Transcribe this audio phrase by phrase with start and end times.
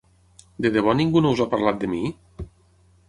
[0.65, 2.01] De debò ningú no us ha parlat de mi?